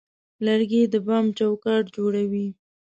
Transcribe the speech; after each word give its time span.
لرګی 0.45 0.81
د 0.93 0.95
بام 1.07 1.25
چوکاټ 1.37 1.83
جوړوي. 1.95 2.47